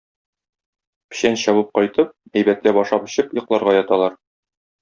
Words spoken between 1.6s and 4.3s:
кайтып, әйбәтләп ашап-эчеп, йокларга яталар.